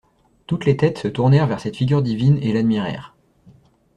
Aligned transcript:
Toutes 0.47 0.65
les 0.65 0.77
têtes 0.77 0.97
se 0.97 1.07
tournèrent 1.07 1.45
vers 1.45 1.59
cette 1.59 1.75
figure 1.77 2.01
divine 2.01 2.39
et 2.41 2.53
l'admirèrent. 2.53 3.13